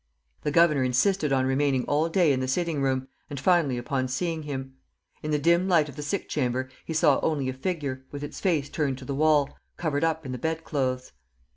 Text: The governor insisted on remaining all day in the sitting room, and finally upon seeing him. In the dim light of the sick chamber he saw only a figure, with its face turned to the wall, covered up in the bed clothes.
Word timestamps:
The 0.41 0.49
governor 0.49 0.83
insisted 0.83 1.31
on 1.31 1.45
remaining 1.45 1.83
all 1.85 2.09
day 2.09 2.33
in 2.33 2.39
the 2.39 2.47
sitting 2.47 2.81
room, 2.81 3.07
and 3.29 3.39
finally 3.39 3.77
upon 3.77 4.07
seeing 4.07 4.41
him. 4.41 4.73
In 5.21 5.29
the 5.29 5.37
dim 5.37 5.67
light 5.67 5.89
of 5.89 5.95
the 5.95 6.01
sick 6.01 6.27
chamber 6.27 6.69
he 6.83 6.91
saw 6.95 7.19
only 7.21 7.49
a 7.49 7.53
figure, 7.53 8.03
with 8.09 8.23
its 8.23 8.39
face 8.39 8.67
turned 8.67 8.97
to 8.97 9.05
the 9.05 9.13
wall, 9.13 9.55
covered 9.77 10.03
up 10.03 10.25
in 10.25 10.31
the 10.31 10.39
bed 10.39 10.63
clothes. 10.63 11.11